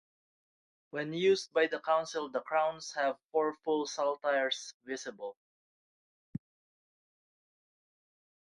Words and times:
When 0.89 1.13
used 1.13 1.53
by 1.53 1.67
the 1.67 1.79
council 1.79 2.27
the 2.27 2.41
crowns 2.41 2.91
have 2.93 3.19
four 3.31 3.53
full 3.63 3.85
saltires 3.85 4.73
visible. 4.83 5.37